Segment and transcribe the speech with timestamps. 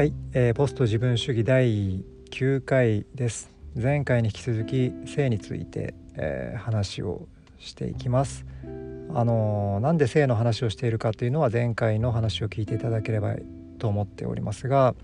[0.00, 3.50] はい、えーポスト自分主義第9回です。
[3.76, 8.46] 前回に引き続き性について、えー話をしていきます。
[9.12, 13.34] あのーなんで性の話をしているかというのは前回の話を聞いていただければ
[13.78, 14.94] と思っておりますが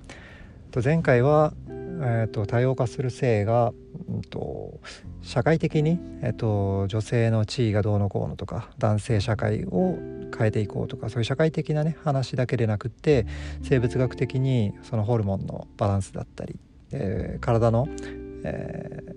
[0.71, 3.75] と前回は、えー、と多様化する性が、
[4.09, 4.81] うん、と
[5.21, 9.99] 社会的に、えー、と女性の地位がどうのこうのとか男性社会を
[10.37, 13.27] 変えていこうとかそういう社会的なね話だけでなくって
[13.63, 16.59] 生物学的にそのホルモンのバランスだったり、
[16.93, 17.89] えー体の、
[18.45, 19.17] えー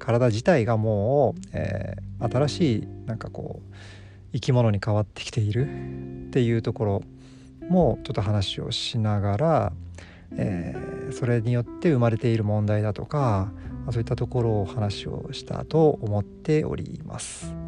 [0.00, 3.74] 体自体がもう、えー新しいなんかこう
[4.32, 5.68] 生き物に変わってきている
[6.28, 7.02] っていうところ
[7.68, 9.72] もちょっと話をしながら、
[10.36, 13.50] えーそれによって生まれている問題だとか
[13.90, 17.67] そういったところを話をしたと思っております。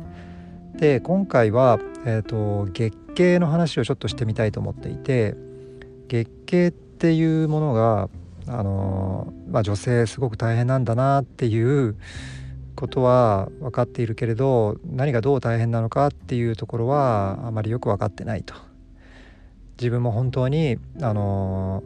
[0.76, 5.34] で今回は、えー、と月経の話をちょっとしてみたいと思っていて
[6.08, 8.08] 月経っていうものが、
[8.46, 11.96] あのまあ、女性すごく大変なんだなっていう
[12.74, 18.54] ことは分かっているけれど何がどう大変なのかっていうところはあまりよく分かってないと。
[19.78, 21.82] 自分も本当に、あの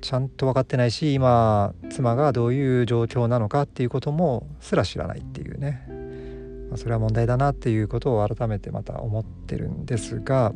[0.00, 5.88] ちゃんと分かってないし今妻がどういう状況なのかっていうこともすら知らないっていうね
[6.74, 10.52] まあ、それは問題だなっていうことを改めてまた思ってるんですが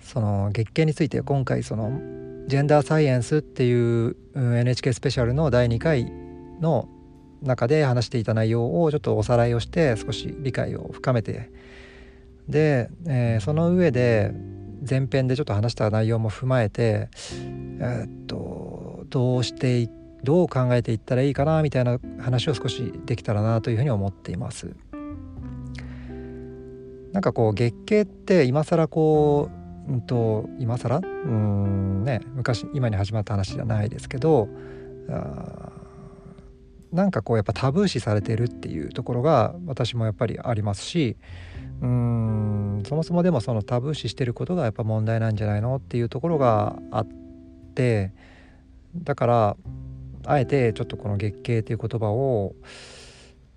[0.00, 1.92] その月経について今回その
[2.48, 6.10] ジェンダーサイエンスっていう NHK スペシャルの第2回
[6.60, 6.88] の
[7.40, 11.52] 中で話していた内容をちょっとおさらいをして少し理解を深めて
[12.48, 14.32] で、えーその上で
[14.88, 17.10] 前編でちょっと話した内容も踏まえて
[17.78, 19.88] えーっとどうしてい
[20.24, 24.74] どう考えていったらいいかなみたいな話を少しできたらなというふうに思っています。
[27.12, 29.48] なんかこう月経って今更こ
[29.88, 30.98] う、うん、と今更？
[30.98, 34.48] うんね昔今に始まった話じゃないですけど
[35.08, 35.72] あ
[36.92, 41.16] なんかこうやっぱタブー視されてるっていうところが私もやっぱりありますし
[41.80, 45.76] うーんそもそもでもそのタブー視してることがやっぱ問題なんじゃないの？
[45.76, 47.08] っていうところがあっ
[47.74, 48.12] て
[48.96, 49.56] だから
[50.24, 52.54] あえてちょっとこの月経っていう言葉を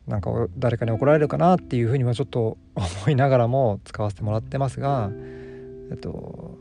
[0.07, 5.09] なんか誰かに怒られるかなっていうふうにはちょっと思いながらも使わせてもらってますが、
[5.91, 6.57] えっと、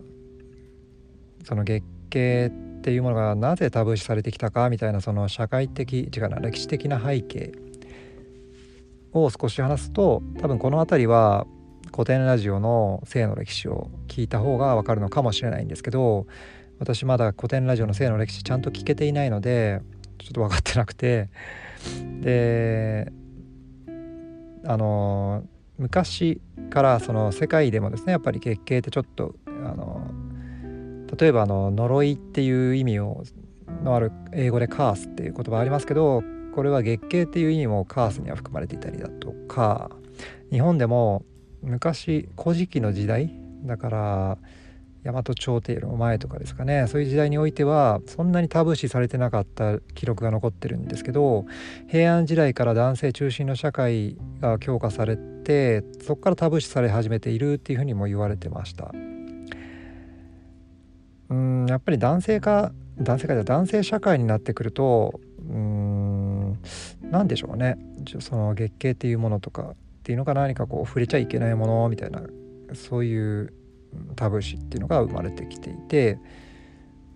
[1.45, 7.53] その月経っていうものがなぜタブー視されてきたかみたいなその社会的違うな歴史的な背景
[9.13, 11.47] を少し話すと多分この辺りは
[11.93, 16.27] 古典ラジオの性の歴史を聞いた方が分かるのかもしれないんですけど
[16.81, 19.81] 私まだ古典ラジオの性の歴史ちゃんと聞けていないので
[20.19, 21.29] ちょっと分かってなくて。
[22.21, 23.13] で
[24.65, 25.45] あの
[25.79, 30.11] 昔からその世界でもですねやっぱり月経ってちょっとあの
[31.19, 33.25] 例えばあの呪いっていう意味を
[33.83, 36.23] のある英語でカースっていう言葉ありますけど
[36.55, 39.91] これは月経っていう意味もカースには含まれていたりだとか
[40.51, 41.25] 日本でも
[41.63, 43.33] 昔古事記の時代
[43.65, 44.39] だから
[45.03, 51.47] 大和朝廷の前とかですかねそういう時代においてはそんなにタブー視されてなかった記録が残ってるんですけど
[51.89, 58.93] 平安時代から男性中心の社会が強化されてそこからタブー視され始めているっていうふうにも言われてました。
[61.31, 66.59] うんやっぱり男性化男性化じゃ男性社会になってくるとうん
[67.03, 67.79] 何でしょうね
[68.19, 72.23] その月経っていうものとかっていうのが何かこう触れちゃいけないものみたいな
[72.75, 73.53] そういう
[74.17, 76.19] タブー視っていうのが生まれてきていて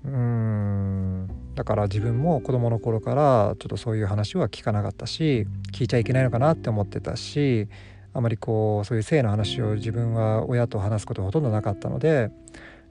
[0.05, 7.69] うーんだから自分も子供の頃からちょっとそういう話は聞かなかったし聞いちゃいけないのかなって思ってたし
[8.12, 12.31] あまりこうそういう性の話を自分は親と話すことほとんどなかったので,、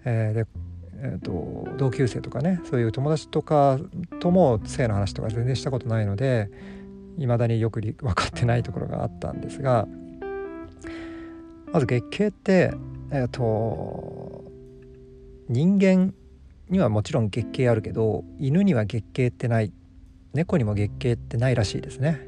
[0.05, 0.45] えーで
[0.97, 3.79] えーと同級生とかねそういう友達とか
[4.19, 6.50] とも性の話とか全然したことないので
[7.17, 9.88] 未だによく分かってないところがあったんですが
[11.71, 12.73] まず月経って
[13.13, 14.44] えっ、と
[15.48, 16.13] 人間
[16.69, 19.71] にはもちろん月経あるけど犬には月経ってない
[20.33, 22.19] 猫にも月経ってないらしいですね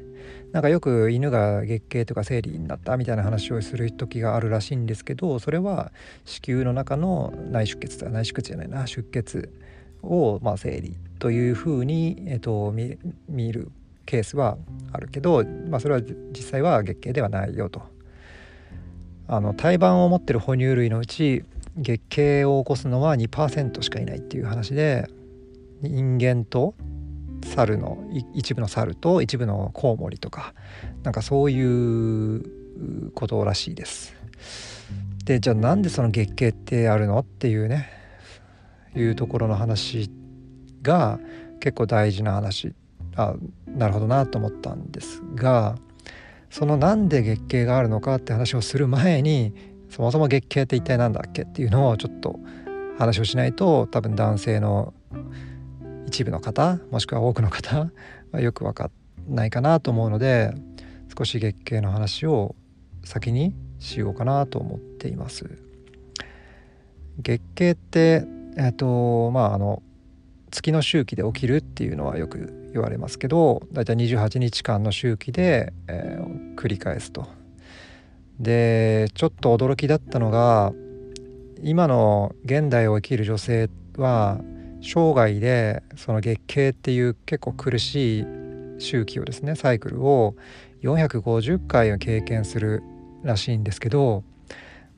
[0.52, 5.90] なんかよく犬が月経とか生理になったみたいな話をする時があるらしいんですけどそれは
[6.24, 9.52] 子宮の中の内出血内出血じゃないな出血
[10.02, 12.96] をまあ生理というふうに、えっと見
[13.28, 13.72] 見る
[14.04, 14.56] ケースは
[14.92, 16.00] あるけど、まあ、それは
[16.30, 17.95] 実際は月経ではないよと。
[19.28, 21.44] あの胎盤を持ってる哺乳類のうち
[21.76, 25.10] 月経を起こすのは2%しかいないっていう話で
[25.82, 26.74] 人間と
[27.44, 27.98] 猿の
[28.34, 30.54] 一部の猿と一部のコウモリとか
[31.02, 34.14] なんかそういうことらしいです。
[35.24, 37.90] でじゃあなんでその月経ってあるのっていうね
[38.94, 40.10] いうところの話
[40.82, 41.18] が
[41.60, 42.74] 結構大事な話
[43.16, 43.34] あ
[43.66, 45.76] なるほどなと思ったんですが
[46.50, 49.52] そのなんで月経があるのかって話をする前に
[49.90, 52.38] そもそも月経って一体何だっけっていうのをちょっと
[52.98, 54.94] 話をしないと多分男性の
[56.06, 57.90] 一部の方もしくは多くの方
[58.32, 58.90] はよく分か
[59.28, 60.54] んないかなと思うので
[61.16, 62.54] 少し月経の話を
[63.04, 65.58] 先にしようかなと思っています。
[67.18, 68.24] 月経って
[68.56, 69.82] えっ、とまああの
[70.50, 77.26] 月の周期で起きるっていうのはよく言われますけどだいたい28日間の周期で、えー、繰り返すと。
[78.38, 80.72] でちょっと驚きだったのが
[81.62, 84.40] 今の現代を生きる女性は
[84.82, 88.26] 生涯でその月経っていう結構苦しい
[88.78, 90.36] 周期をですねサイクルを
[90.82, 92.82] 450回を経験する
[93.22, 94.22] らしいんですけど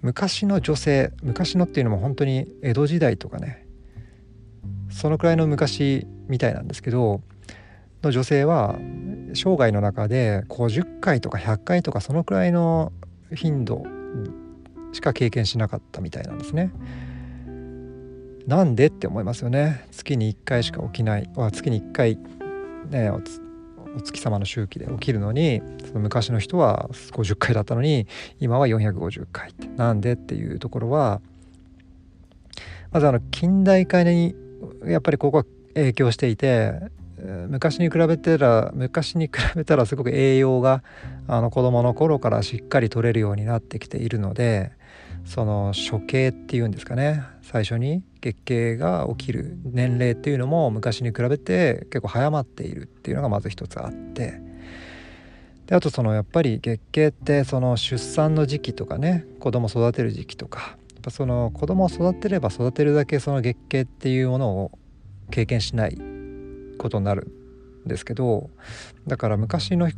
[0.02, 3.66] 昔の女性昔のっていうのも本当に江戸時代とかね
[4.90, 7.22] そのくらいの昔みたいなんですけど
[8.02, 8.76] の女性は
[9.34, 12.92] 生涯の中で50回とか100回とかそのくらいの
[13.34, 13.84] 頻度
[14.92, 16.72] しか経験しなかったみたいなんですね。
[18.46, 19.84] なんでって思いますよね。
[19.90, 22.18] 月に1回しか起きない月に1回
[22.88, 23.20] ねお
[24.00, 28.06] 月様の周期で起きるのにその昔の人は50回だったのに
[28.40, 31.20] 今は450回ってなんでっていうところは
[32.90, 34.34] まずあの近代化に
[34.84, 36.72] やっぱりここは影響していて
[37.48, 40.82] 昔に比べたら昔に比べたらすごく栄養が
[41.26, 44.72] あの子どもの頃からしっかり取れるようになってきているので
[45.24, 47.22] その処刑っていうんですかね。
[47.42, 54.40] 最初に月経が起きる年齢っていうのも昔に比べて結構早まっているっていうのがまず一つあって。
[55.66, 64.70] であとそのやっぱり月経ってその出産の時期とかね子供育てる時期とかやっぱその子供を育てれば育てるだけその月経っていうものを
[65.30, 66.17] 経験しない。
[66.78, 67.30] ことになる
[67.84, 68.50] んですけど
[69.06, 69.90] だから昔の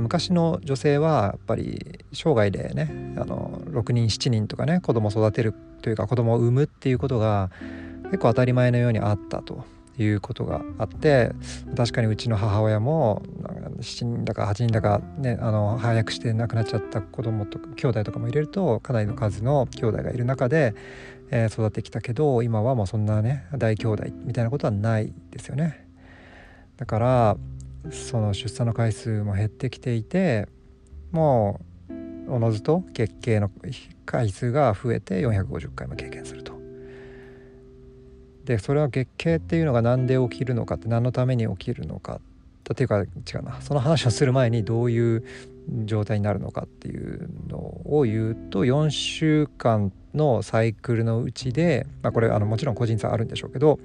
[0.00, 7.50] 昔の女性はやっぱり生涯でねあの6人7人とかね子供を育てるというか子供を産むっていうことが
[8.04, 9.64] 結構当たり前のようにあったと
[9.98, 11.32] いうことがあって
[11.76, 13.22] 確かにうちの母親も
[13.80, 20.74] 7人だか8人だかねあの早くして亡くなっちゃった子供とか兄弟とかも入れるとかなりの数の兄弟がいる中で、
[21.30, 25.85] え、育ってきたけど今はもうそんなね大兄弟みたいなことはないですよね。
[26.76, 27.36] だから
[27.90, 30.48] その出産の回数も減ってきていて
[31.12, 33.50] もうおのずと月経の
[34.04, 36.56] 回数が増えて450回も経験すると。
[38.44, 42.20] でそれは月経っていうのが何で起きるのかって何のために起きるのか
[42.72, 43.06] っていうか違
[43.40, 45.24] うなその話をする前にどういう
[45.84, 53.78] 状態になるのかっていうのを言うと4週間のサイクルのうちで、まあ、これあのもちろん個人差あるんでしょうけど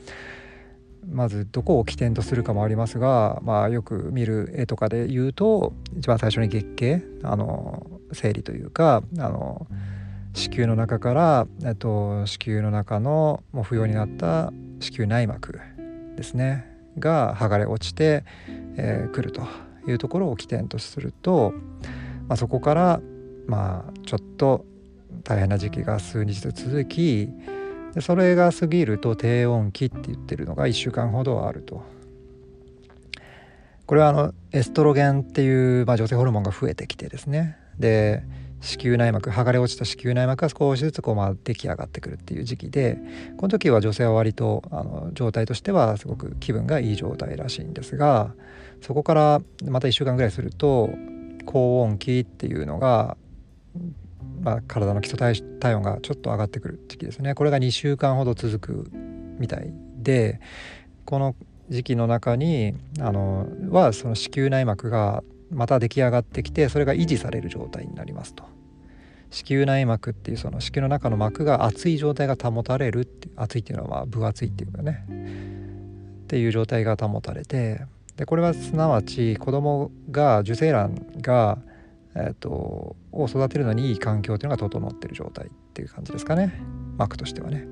[1.07, 9.67] まずどこを起点とするかもありますが、まあ、よく見る絵とかで言うと一番最初に月経あの生理というかあの
[10.33, 15.59] 子宮の中から、えっと、子宮の中のもう不要になった子宮内膜
[16.15, 16.65] ですね
[16.97, 19.41] が剥がれ落ちてく、えー、ると
[19.87, 21.53] いうところを起点とすると、
[22.27, 23.01] まあ、そこから
[23.47, 24.65] まあちょっと
[25.23, 27.29] 大変な時期が数日続き
[27.93, 31.83] でそれが過ぎると低温期って言ってるのが1週間ほどあると。
[33.85, 37.57] これはあのエストロゲンっていう、まあ、女性ホルモンが増えてきてですね。
[37.77, 38.23] で
[38.61, 42.99] 子宮内膜剥がれ落ちた子宮内膜が少しずつこうまあ出来上がってくるっていう時期で
[43.37, 48.33] この時は女性は割とあの状態としてはすごく気分がいい状態らしいんですが
[48.81, 50.91] そこからまた1週間ぐらいすると
[51.45, 53.17] 高温期っていうのが
[54.41, 55.17] まあ、体の基礎
[55.59, 58.91] 体温がちょっと上がってくる時期ですねこれが2週間ほど続く
[59.39, 60.39] みたいで
[61.05, 61.35] この
[61.69, 68.43] 時期の中にあのはその子宮内膜がまた出来上がってきてそれが維持される状態になりますと。
[69.29, 75.05] 子宮内膜っていうその子宮の中の膜が熱い状態が保たれるって熱いっていうのはま分厚いっていうかね
[76.25, 77.81] っていう状態が保たれて
[78.17, 81.59] でこれはすなわち子供が受精卵が
[82.15, 86.61] えーと、を育てるのにいい環境というのが整ってる状態っていう感じですかね
[86.97, 87.67] 膜としてはね。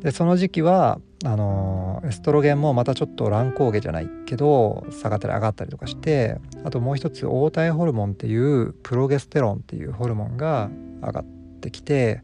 [0.00, 10.70] でその時期はあのエストロゲンもまたちょっと乱高下じゃないけど下がったり上がったりとかしてあともう一つ黄体ホルモンっていうプロゲステロンっていうホルモンが
[11.02, 11.24] 上がっ
[11.60, 12.22] てきて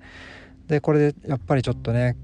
[0.68, 2.16] でこれでやっぱりちょっとね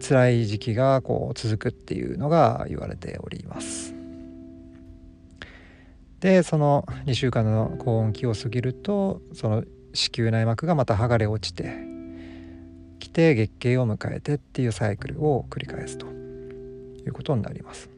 [0.00, 3.97] 辛い時期がこう続くっていうのが言われております。
[6.20, 11.74] でその2週間の高温期を過ぎるとその子宮内膜がまた剥がれ落ちて
[12.98, 16.10] きて月経を迎えてっていうサイクルを繰り返すとい
[17.06, 17.88] うことになります。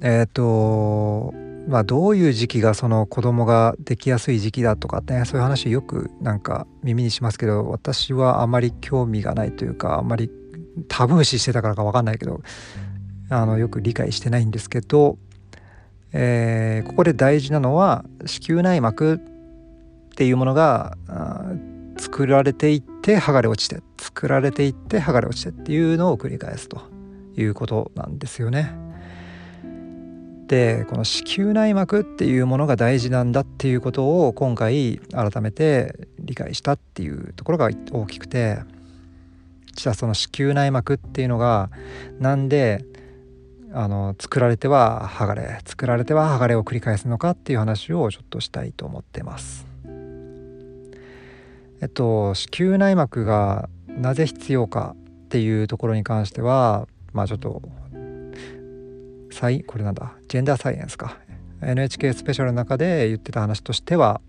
[0.00, 1.32] えっ、ー、と
[1.68, 10.28] まあどういう時期がその子供ができやすい時期だとかねそういう話よくなんか耳にしますけど私はあまり興味がないというかあんまり
[10.88, 12.40] タブー視してたからか分かんないけど
[13.32, 15.18] あのよく理解してないんですけど、
[16.12, 20.96] えー、ここで大事なのは子宮内膜っていうものが
[21.98, 26.82] 作られていって剥がれ落ちて作られていって剥がれ落ちてっていうのを繰り返すと
[27.36, 28.72] いうことなんですよね。
[30.48, 38.58] でこの子宮内膜っていうものが大事なんだっていうことを今回改めて理解したっていうところが大きくて
[39.74, 41.70] じゃあその子宮内膜っていうのが
[42.18, 42.84] なんで
[43.74, 49.66] あの作られては剥がれ作られては剥がれを繰り返すのかっていう話をちょっとしたいと思ってます。
[51.80, 57.62] えっと子宮内膜がなぜ必要かっていうところに関してはまあちょっと
[59.32, 61.18] サイこれなんだジェンダーサイエンスか
[61.62, 64.20] NHK スペシャルの中で言ってた話としては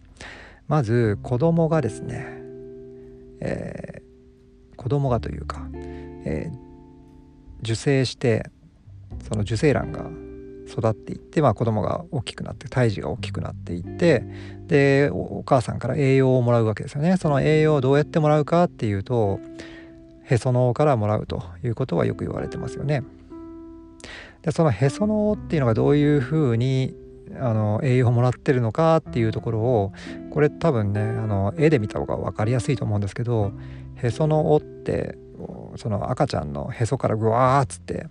[0.67, 2.25] まず子供がですね、
[3.41, 5.67] えー、子供がというか、
[6.25, 8.49] えー、受精して
[9.27, 10.09] その受精卵が
[10.67, 14.23] 育っていって、まあ、子供が大きくなって胎児が大きくなっていって
[14.67, 19.39] でお母さんから栄養をもらうわけですよねその栄養をどうやってもらうかっていうと
[20.23, 23.03] へその緒からもらうということはよく言われてますよね。
[24.41, 26.93] でそのへその緒っていうのがどういうふうに
[27.39, 29.93] あの栄養をもらってるのかっていうところを
[30.31, 33.51] これ多分ねあの絵で見た方が分かりやすいと思うんですけど
[33.95, 35.17] へその緒って
[35.77, 38.07] その赤ちゃんのへそからグワーっつって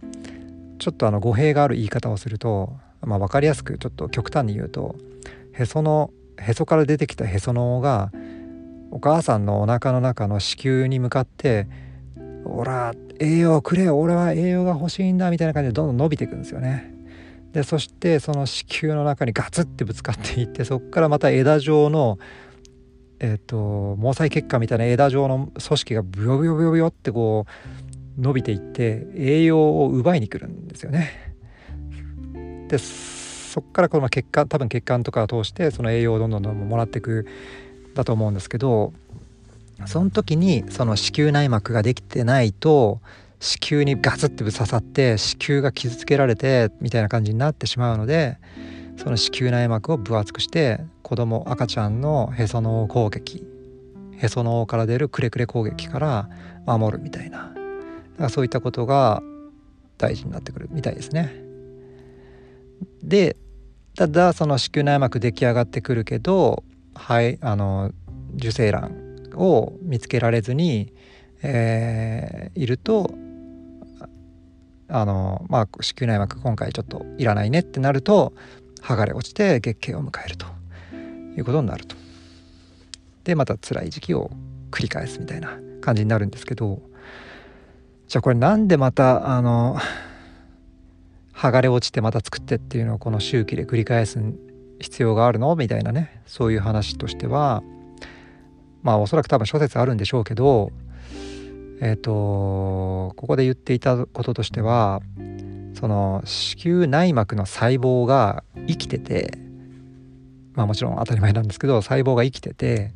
[0.83, 2.73] ちょっとあの語弊がある言い方をすると、
[3.03, 4.97] まあ、分かりやすくちょっと極端に言うと
[5.53, 8.11] へそのへそから出てきたへその緒が
[8.91, 11.69] お母さんのお腹の中の子宮に向かって
[12.45, 16.93] 「おら栄養くれ俺は栄養が欲しいんだみたいな感じでどんどん伸びていくんですよね。
[17.53, 22.19] でそしてその子宮の中にガツってぶつかっていってそこからまた枝状の
[23.21, 31.33] えっ、ー、と毛細血管みたいな枝状の組織がブヨブヨブヨブヨってこう伸びていって栄養を奪いに来るんですよね。
[32.69, 37.27] でそこからこの血管多分血管とかを通してその栄養をどんどんどんもらっていく
[37.95, 38.95] だと思うんですけど
[39.87, 43.01] その時にその子宮内膜ができてないと
[43.41, 48.39] 子宮にガツッて刺さって子宮が傷つけられてみたいな感じになってしまうので
[48.97, 53.45] その子宮内膜を分厚くして子供赤ちゃんのへその緒攻撃
[54.19, 56.29] へその緒から出るくれくれ攻撃から
[56.67, 57.52] 守るみたいな
[58.23, 59.23] かそういったことが
[59.99, 61.35] 大事になってくるみたいですね。
[63.03, 63.37] で
[63.97, 66.65] ただその子宮内膜出来上がってくるけど
[66.95, 67.93] はいあの
[68.37, 68.93] 受精卵
[69.35, 70.93] を見つけられずに、
[71.43, 73.13] えー、いると
[74.89, 78.33] あのまあ子宮内膜今回ちょっといらないねってなると
[78.81, 80.47] 剥がれ落ちて月経を迎えると
[81.37, 81.97] いうことになると。
[83.25, 84.31] でまた辛い時期を
[84.71, 86.81] 繰り返すみたいな感じになるんですけど
[88.13, 89.79] じゃあこれなんでまたあの
[91.35, 94.21] 剥がれ落ちてまた作ってっていうのをこの周期で繰り返す
[94.81, 95.57] 必要があるの？
[95.57, 96.21] みたいなね。
[96.27, 97.63] そういう話としては
[98.83, 100.73] まあおそらく多分諸説あるんでしょうけど
[101.81, 105.01] えっ、ー、とここで言っていたこととしては
[105.73, 109.39] その子宮内膜の細胞が生きてて
[110.53, 112.93] まあもちろん当たり前なんですけど細胞が生きてて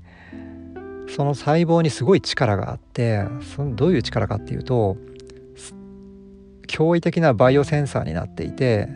[1.08, 4.96] その細胞にすごい力があってそのどういう力かっていうと
[6.66, 8.88] 驚異的なバイオセンサーになっていて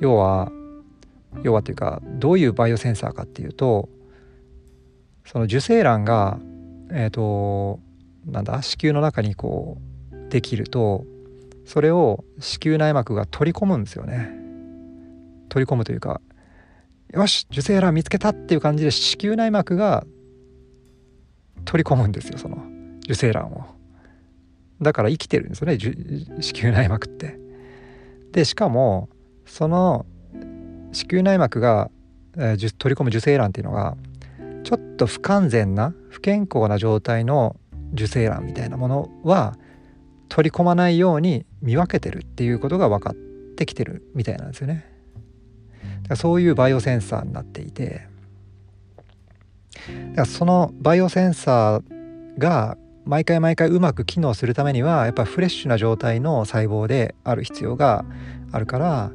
[0.00, 0.50] 要は
[1.42, 3.88] 要はというかどういうバイオセンサーかっていうと
[5.24, 6.38] その受精卵が
[6.90, 7.80] えっ、ー、と
[8.26, 9.78] なんだ子宮の中にこ
[10.12, 11.04] うできると
[11.64, 14.30] それを子宮内膜が取り込むんですよね。
[15.48, 16.20] 取り込むというか
[17.12, 20.06] よし受精卵見つけたっていう感じで子宮内膜が
[21.64, 22.64] 取り込むんですよその
[23.04, 23.64] 受精卵を
[24.80, 27.38] だから生きてるんですよね子宮内膜って
[28.32, 29.08] でしかも
[29.46, 30.06] その
[30.92, 31.90] 子宮内膜が、
[32.36, 33.96] えー、取り込む受精卵っていうのが
[34.64, 37.56] ちょっと不完全な不健康な状態の
[37.94, 39.56] 受精卵みたいなものは
[40.28, 43.14] 取り込まないように見分けてるっていうことが分かっ
[43.56, 44.86] てきてるみたいなんですよね。
[45.82, 48.06] だからそういうバイオセンサーになっていて
[50.10, 58.04] だからそのバイオセンサーが毎回毎回うまく機能するためにはやっぱフレッシュな状態の細胞である必要が
[58.52, 59.10] あるから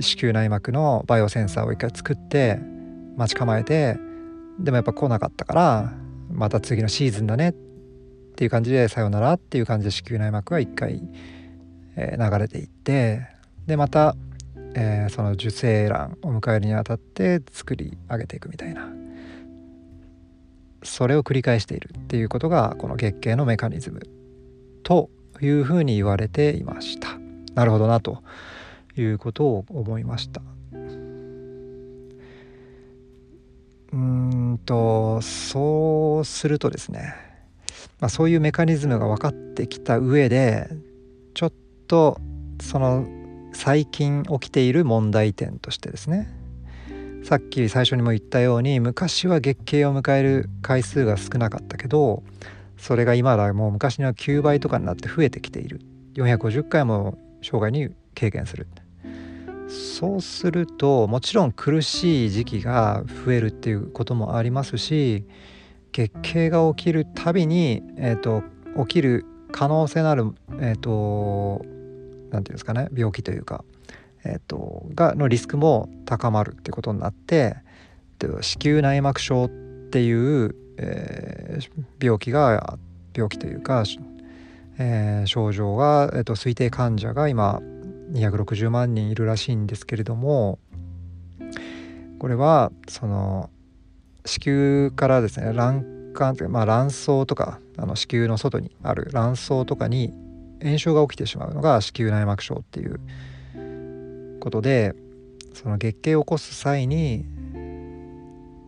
[0.00, 2.58] 子宮内膜のバイオセンサーを一回作って
[3.16, 3.96] 待ち構えて
[4.58, 5.92] でもやっぱ来なかったから
[6.30, 7.52] また次のシーズンだねっ
[8.36, 11.00] ていう感じでさよならっていう感じで子宮内膜は一回、
[11.96, 13.28] 流れていって
[13.66, 14.16] でまた、
[14.74, 19.03] えー、その受精卵を迎えるにあたって作り上げていくみたいな。
[20.84, 24.02] それを繰り返しているっていうことがこの月経のメカニズム
[24.82, 25.10] と
[25.40, 27.18] いうふうに言われていました。
[27.54, 28.22] なるほどなと
[28.96, 30.42] いうことを思いました。
[33.92, 37.14] うんとそうするとですね、
[38.00, 40.68] まあ、そういうメカニズムが分かってきた上で
[41.34, 41.52] ちょっ
[41.86, 42.18] と
[42.60, 43.06] その
[43.52, 46.28] 最近起きている問題点としてですね
[47.24, 52.22] さっき最初にも言ったように昔は月経を迎える回数が少なかったけど
[52.76, 55.80] それが今はもう昔の9倍とかになって増えてきている。
[56.16, 58.66] 450回も生涯に経験する。
[59.68, 65.24] そうするともちろん苦しい時期が増えるっていうこともありますし
[65.92, 68.42] 月経が起きるたびに、えーと、
[68.80, 70.26] 起きる可能性のある
[70.60, 71.70] え、ー、と何て
[72.30, 73.64] 言うんですかね病気というか
[74.24, 77.56] えーと、がのリスクも高まるってことになって
[78.40, 79.48] 子宮内膜症っ
[79.90, 82.78] ていう、えー、病気が
[83.14, 83.84] 病気というか、
[84.78, 87.60] えー、症状が、えーと、推定患者が今
[88.12, 90.58] 260万人いるらしいんですけれども
[92.18, 93.50] これはその
[94.24, 100.14] 子宮からですね卵管というか、まあ、卵巣とかあの子宮の外にある卵巣とかに
[100.62, 103.00] 炎症が起きてしまうのが子宮内膜症っていう
[104.44, 104.94] ことで
[105.54, 107.24] その月経を起こす際に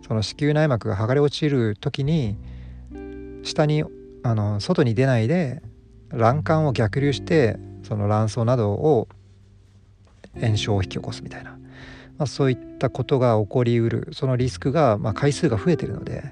[0.09, 2.39] その子宮内膜が剥がれ落ちる時に
[3.43, 3.85] 下に
[4.23, 5.63] あの外に出ないで
[6.11, 9.07] 卵管を逆流してその卵巣などを
[10.41, 11.59] 炎症を引き起こすみたいな、ま
[12.25, 14.09] あ、そういったことが起こりうる。
[14.13, 16.23] そのリスクが、まあ、回数が増えてるので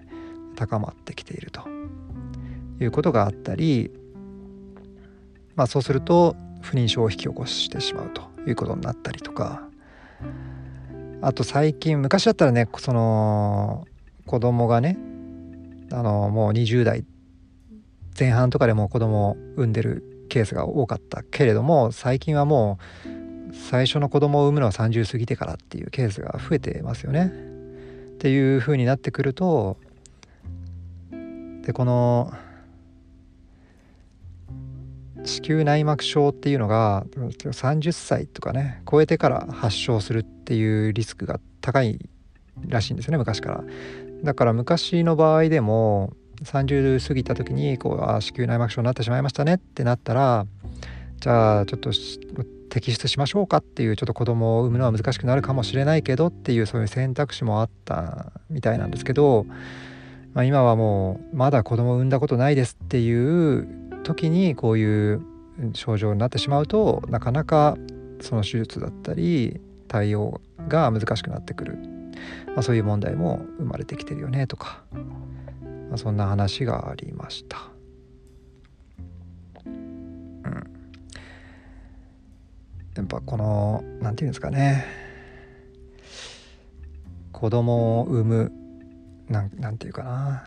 [0.56, 1.62] 高まってきていると。
[2.80, 3.90] いうことがあったり、
[5.54, 8.33] まあ、そうすると不妊症を引き起こしてしまうと。
[8.46, 9.62] いうことになったりとか
[11.22, 13.86] あと最近昔だったらねその
[14.26, 14.98] 子供がね
[15.92, 17.04] あのもう20代
[18.18, 22.78] 前半とかでも子供を産んでるケースが多かったけれども最近はも
[23.50, 27.26] う最初の子供を産むのは30過ぎてからっていうケースが増えてますよね。
[27.26, 29.76] っていう風になってくると
[31.62, 32.32] でこの
[35.24, 41.98] 子宮内膜症っていうのが30歳とかね超えてから発症するっていうリスクが高い
[42.66, 43.64] らしいんですよね昔から。
[44.22, 50.46] だから昔の場合でも30過ぎた時にこうあ子宮内膜症になってしまいましたねってなったら
[51.20, 59.46] じゃあちょっと摘出しましょうかっていうちょっと子供を産むのは難しくなるかもしれないけどっていうそういう選択肢もあったみたいなんですけど、
[60.32, 63.68] まあ、今はもうまだ子供を産んだことないですっていう
[64.04, 65.22] 時にこういう
[65.72, 67.76] 症状になってしまうとなかなか
[68.20, 71.78] その手術だったり対応が難しくなってくる、
[72.48, 74.82] まあ、そういう問題も生まれてきてるよねとか、
[75.88, 77.58] まあ、そんな話がありました。
[79.66, 80.54] うん、
[82.96, 84.84] やっぱこの何て言うんですかね。
[87.32, 88.52] 子供を産む
[89.28, 90.44] なんなんていうかな。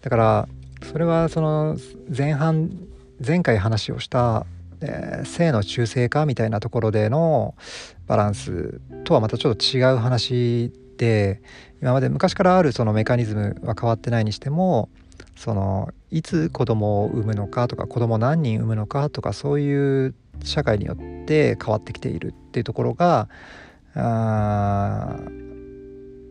[0.00, 0.48] だから
[0.82, 1.76] それはその
[2.16, 2.70] 前半
[3.24, 4.46] 前回話をした、
[4.80, 7.54] えー、性の中性化みたいなところでの
[8.06, 11.40] バランスとはまたちょっと違う話で
[11.80, 14.88] 今まで昔からあるそのメカニズムは変わってないにしても
[15.36, 23.28] そのいつ子供を産むのかとか子供何人産むのかとかそういう社会によって変わってきているっていうところが
[23.94, 25.18] あ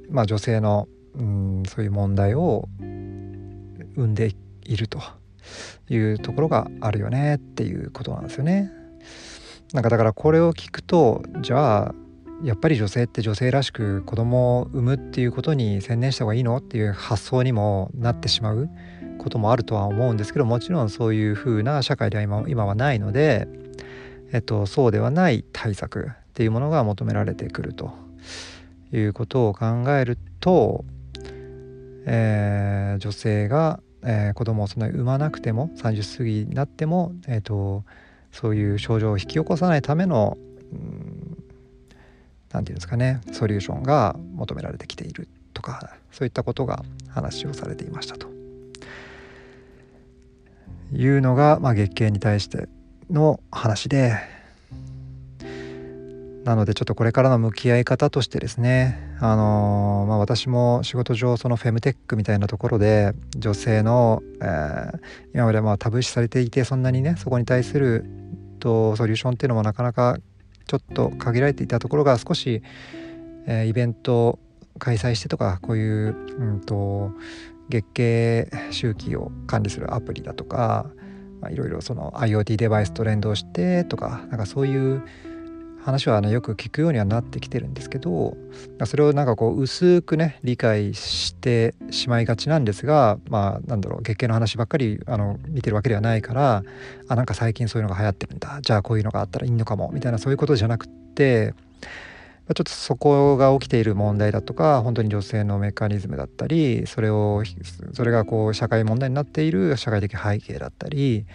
[0.09, 5.01] まあ女性の、うん、そういう問題を生んでいると。
[5.89, 8.71] いうところがあるよねっていうことなんですよね。
[9.73, 11.95] なんかだからこれを聞くとじゃあ
[12.43, 18.69] やっぱり女性って女性らしく子供を産むっていうことに専念した方がいいのっていう発想にもなってしまう
[19.17, 23.47] こともあるとは思うんですけどもちろんそういう風な社会では今今はないので、
[24.33, 27.93] えっと、そうではない対策っていうものが求められてくると
[28.91, 30.83] いうことを考えると、
[32.05, 37.83] えー、女性がえー、子供をそんなに産まなくても30過ぎになっても、えーと、
[38.31, 40.37] そういう症状を引き起こさないための
[40.71, 40.89] 何て
[42.51, 48.35] 言うんですかねソリューションが求められてきているとかそういったことが話をされていましたと。
[50.93, 52.69] いうのが、まあ、月経に対して
[53.09, 54.17] の話で
[56.45, 64.99] なのでちょっとこれからの向き合い方としてですねあのー、まあ、私も仕事上そのフェムテックみたいなところで女性の、えー、
[65.33, 68.05] 今までまタブー視されていてそんなにねそこに対する
[68.59, 70.19] とソリューションっていうのもなかなか
[70.67, 72.61] ちょっと限られていたところが少し、
[73.47, 74.37] えー、イベント
[74.77, 77.11] 開催してとかこういう、うんと、
[77.69, 80.87] 月経周期を管理するアプリだとか、
[81.49, 85.03] いろいろその IoT デバイスと連動してとかなんかそういう
[85.85, 88.35] 話はあのよく聞くようにはなってきてるんですけど
[88.85, 96.63] それをなんかこう薄くね理解してしまいがちなんですがまあなんだろう月経の話ばっかりあの見てるわけではないから
[97.07, 98.59] あなんか最近そういうのが流行ってるんだ。
[98.61, 99.91] じゃあこういうのがあったらいいのかも。
[99.93, 101.53] みたいなそういうことじゃなくって
[102.47, 107.43] ちょっとそこが起きている問題だとか本当に女性のメカニズムだったりそれを
[107.93, 111.25] それがこう社会問題になっている社会的背景だったり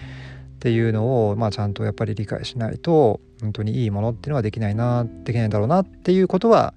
[0.61, 6.75] っていうのを、まあ、ちゃんとやっぱり理解しないと本当にいいものっていうのはできないなできないんだろうなっていうことは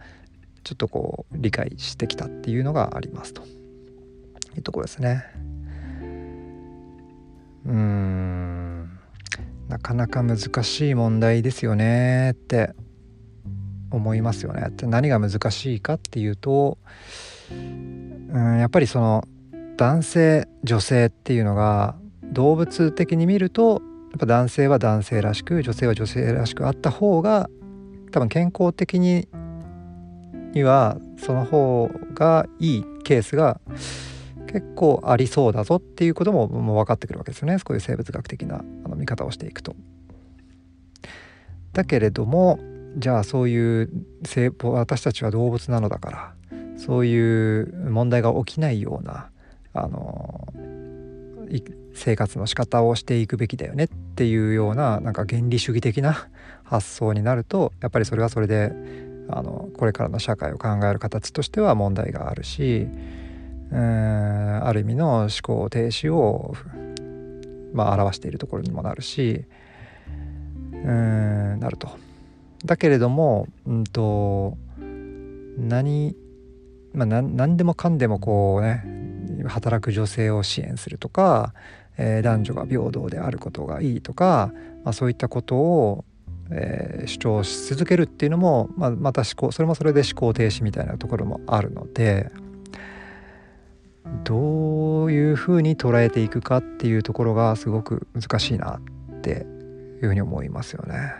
[0.63, 3.41] ちょっとこう理解してきたっていうのがありますと
[4.55, 5.25] いうところですね。
[7.65, 8.99] うん
[9.67, 12.71] なかなか難しい問題ですよねって
[13.91, 14.71] 思いますよね。
[14.83, 16.77] 何が難しいかっていうと
[17.51, 19.27] うんやっぱりその
[19.75, 21.97] 男性女性っていうのが
[22.31, 23.81] 動物的に見ると
[24.11, 27.49] やっぱ男性は男性らしく女性は女性らしくあった方が
[28.11, 29.27] 多分健康的に
[30.53, 33.59] にはその方がいいケースが
[34.47, 39.75] 結構ありそうだぞっていうことももう分かってくるわけですよねこういう生物学的なあの見方をしていくと。
[41.73, 42.59] だけれども
[42.97, 43.89] じゃあそういう
[44.61, 46.33] 私たちは動物なのだから
[46.77, 49.31] そういう問題が起きないような
[49.73, 50.47] あの
[51.93, 56.27] 生活の仕方をしていくべきだよねっていうようななんか原理主義的な
[56.63, 58.73] 発想になるとやっぱりそれはそれで
[59.29, 62.87] あのこれからの社会を考える形としては問題があるし
[63.71, 66.55] うんある意味の思考停止を、
[67.73, 69.45] まあ、表しているところにもなるし
[70.73, 71.89] うんなると。
[72.65, 74.57] だけれども、うんと
[75.57, 76.15] 何
[76.93, 78.83] まあ、何でもかんでもこうね
[79.47, 81.53] 働く女性を支援するとか
[81.97, 84.51] えー、男女が平等であることがいいとか、
[84.83, 86.05] まあ、そういったことを、
[86.51, 92.31] えー、主張し続けるっていうのも、まあ、また思考それもそれで思考停止みたいなところもあるので
[94.23, 98.79] どういうふうに捉えていくかっていうところがすごく難しいな
[99.17, 99.45] って
[100.01, 101.13] いうふうに思いますよね。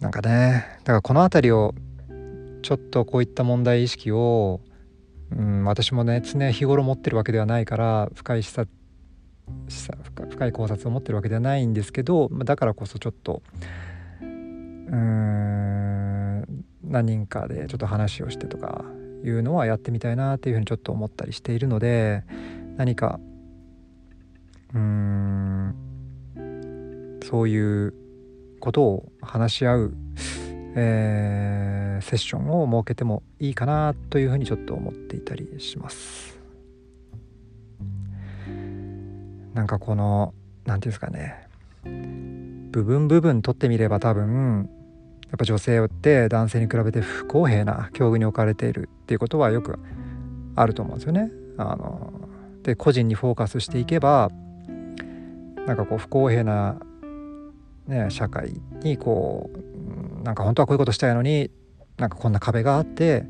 [0.00, 1.74] なんかねだからこの辺りを
[2.62, 4.60] ちょっとこういった問題意識を
[5.32, 8.68] うん、私もね常日頃持ってるわけではないから深い視察
[10.30, 13.42] 深い考察を持ってるわけではないんですけどだからこそちょっと
[14.20, 18.84] うん何人かでちょっと話をしてとか
[19.24, 22.24] いうのはやってみたいなっていうふうにちょっと思ったりしているので
[22.76, 23.18] 何か
[24.74, 25.74] うん
[27.22, 27.94] そういう
[28.60, 29.94] ことを話し合う
[30.76, 36.38] えー、セッションを設けてもいいかなというふうにちょっと思っていたりします。
[39.54, 40.34] なんかこの
[40.64, 41.48] 何て言うんですかね
[42.72, 44.68] 部分部分取ってみれば多分
[45.30, 49.78] やっぱ女性って男性に比べて不公平な境遇に置かれているっていうことはよく
[50.56, 51.30] あると思うんですよね。
[51.56, 52.12] あの
[52.64, 54.30] で個人にフォーカスしていけば
[55.66, 56.80] なんかこう不公平な、
[57.86, 59.73] ね、社会にこう
[60.24, 61.50] なんか本当はこういうことしたいのに
[61.98, 63.26] なんかこんな壁があって、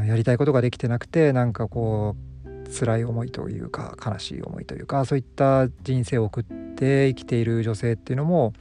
[0.00, 8.52] うん、やりたいことができてなくてなんかこう辛い思いというか悲しい思いというかそういった人生を送って生きている女性っていうのも、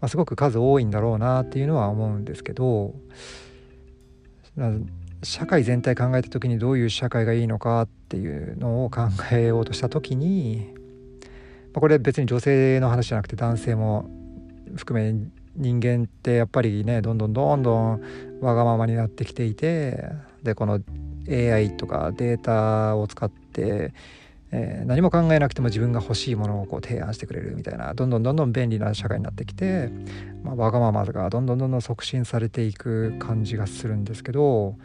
[0.00, 2.94] まあ、すごく数多いんだろうなっていうのは思うんですけど
[5.22, 9.02] 社会全体考えた時にどういう社会がいいのかっていうのを考
[9.32, 10.72] えようとした時に、
[11.72, 14.08] まあ、これ別に女性の話じゃなくて男性も
[14.76, 18.00] 含め人間ってやっぱりねどんどんどんどん
[18.40, 20.04] わがままになってきていて
[20.42, 20.80] でこの
[21.28, 23.92] AI とかデータを使って、
[24.52, 29.90] えー、何も考えなくても自分が欲しいものをこう提案してくれるみたいなどんどんどんどん便利な社会になってきて、
[30.42, 34.76] まあ、わがままがどんどんどんどん促進されていく感じがするんですけど、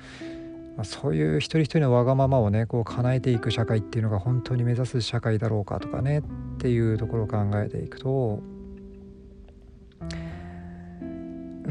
[0.75, 6.23] まあ、そういう一人一人のわがままをねこう叶えていく社会っていうのが本当に目指す社会だろうかとかねっ
[6.60, 8.41] ていうところを考えていくと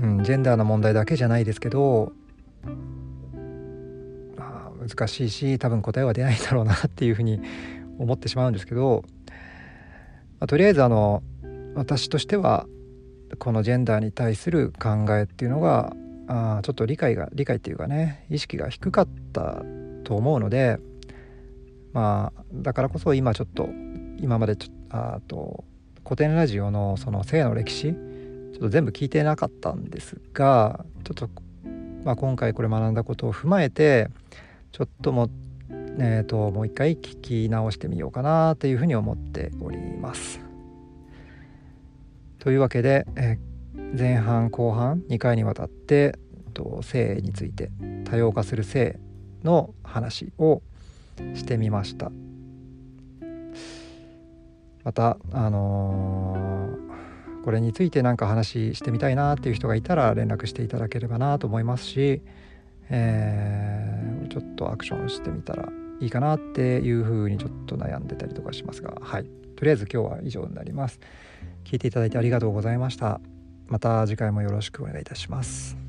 [0.04, 2.12] うん、ジェンダーの問題だけじゃないですけど、
[4.36, 7.40] まあ、難しいし多分答えは出ないだろうなっていうふうに
[7.98, 9.38] 思ってしまうんですけど、ま
[10.40, 11.22] あ、とりあえずあの
[11.74, 12.66] 私としては
[13.38, 15.96] このジェンダーに対する考えっていうのが
[16.28, 19.62] あちょっと理解が理解っていうかね意識が低かった
[20.04, 20.78] と思うので
[21.92, 23.68] まあだからこそ今ちょっと
[24.20, 25.64] 今までちょあと
[26.04, 27.94] 古典ラジオのその性の歴史
[28.54, 31.28] ちょっと全部聞いてなかったんですがちょっと、
[32.04, 34.08] まあ、今回これ学んだことを踏まえて
[34.70, 35.28] ちょっとも,、
[35.98, 40.40] えーと、もう一回聞き直してみようかなというふうに思っております。
[42.38, 46.18] というわけで、えー、前半後半2回にわたって
[46.52, 47.70] と性について
[48.04, 48.98] 多様化する性
[49.42, 50.62] の話を
[51.34, 52.10] してみました。
[54.84, 56.53] またあのー、
[57.44, 62.22] これについて何か話してみたいなっていう人がいたら連絡していただければなと思いますし、
[62.88, 65.68] えー、ちょっとアクションしてみたら
[66.00, 69.24] いいかなっていうふうにちょっと悩んでたりとかしますがはい。
[69.56, 71.00] とりあえず今日は以上になります。
[71.64, 73.20] 聞いていただいてありがとうございました。
[73.66, 75.83] また次回もよろしくお願いいたします。